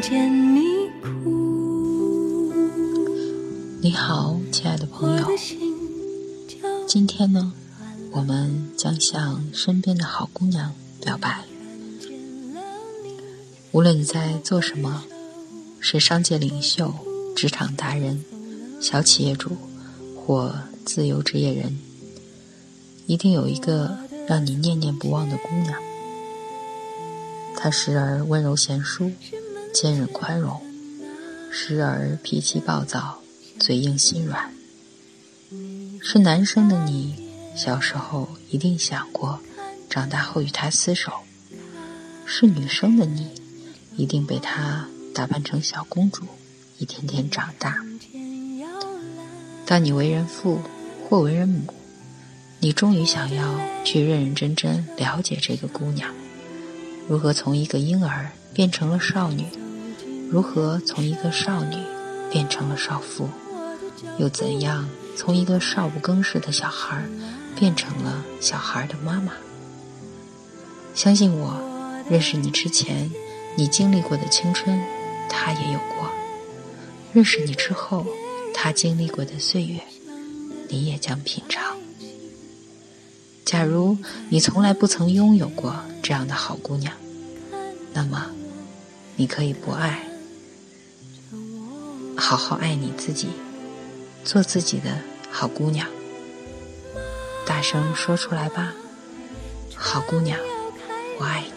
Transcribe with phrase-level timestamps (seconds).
[0.00, 2.52] 见你哭。
[3.82, 5.26] 你好，亲爱的朋友，
[6.86, 7.52] 今天呢，
[8.10, 10.72] 我们将向身边的好姑娘
[11.04, 11.44] 表白。
[13.72, 15.04] 无论你在做什么，
[15.80, 16.94] 是商界领袖、
[17.36, 18.24] 职场达人、
[18.80, 19.50] 小企业主
[20.16, 20.54] 或
[20.86, 21.78] 自由职业人，
[23.06, 25.74] 一定有一个让你念念不忘的姑娘。
[27.54, 29.12] 她时而温柔贤淑、
[29.72, 30.60] 坚韧宽容，
[31.50, 33.22] 时而脾气暴躁、
[33.58, 34.52] 嘴硬心软。
[36.02, 39.40] 是男生的你，小时候一定想过，
[39.88, 41.10] 长大后与他厮守；
[42.24, 43.28] 是女生的你。
[43.96, 46.24] 一定被她打扮成小公主，
[46.78, 47.84] 一天天长大。
[49.66, 50.62] 当你为人父
[51.06, 51.74] 或为人母，
[52.60, 56.14] 你终于想要去认认真真了解这个姑娘，
[57.08, 59.46] 如何从一个婴儿变成了少女，
[60.30, 61.76] 如何从一个少女
[62.30, 63.28] 变成了少妇，
[64.18, 67.04] 又怎样从一个少不更事的小孩
[67.56, 69.32] 变成了小孩的妈妈？
[70.94, 71.60] 相信我，
[72.08, 73.10] 认识你之前。
[73.56, 74.80] 你经历过的青春，
[75.28, 76.08] 他也有过；
[77.12, 78.06] 认识你之后，
[78.54, 79.80] 他经历过的岁月，
[80.68, 81.76] 你也将品尝。
[83.44, 86.94] 假如你从来不曾拥有过这样的好姑娘，
[87.92, 88.30] 那么
[89.20, 90.00] 你可以不爱，
[92.16, 93.28] 好好爱你自己，
[94.24, 94.90] 做自己的
[95.30, 95.86] 好姑娘。
[97.44, 98.72] 大声说出来吧，
[99.76, 100.38] 好姑娘，
[101.18, 101.50] 我爱你。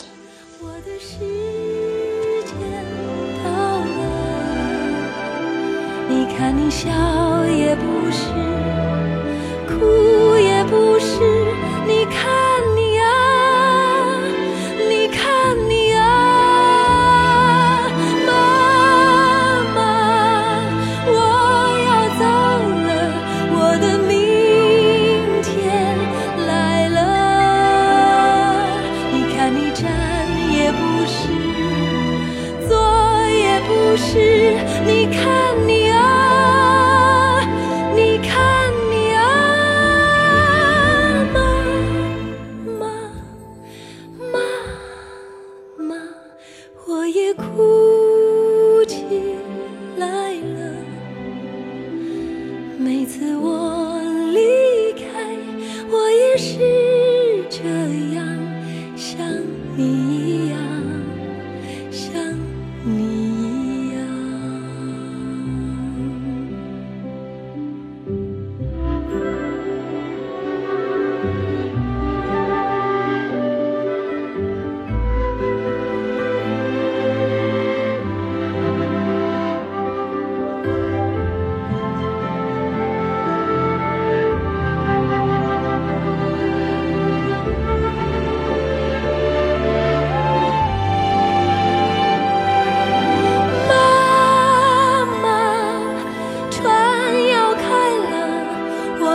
[6.10, 6.90] 你看你笑
[7.46, 8.28] 也不是，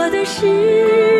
[0.09, 1.18] 的事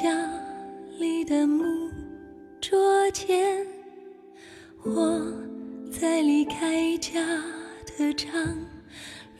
[0.00, 0.08] 家
[1.00, 1.64] 里的木
[2.60, 3.66] 桌前，
[4.84, 5.20] 我
[5.90, 7.20] 在离开家
[7.98, 8.30] 的长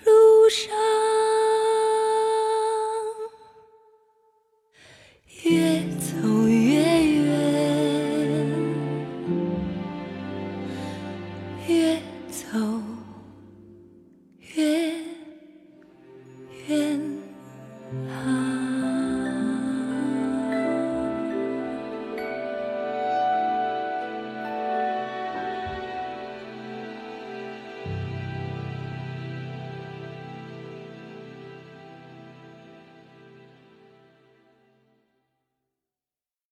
[0.04, 0.74] 路上。
[5.44, 7.22] 越走越远。
[11.68, 12.02] 越
[12.32, 12.58] 走。
[14.56, 14.92] 越
[16.66, 17.27] 远。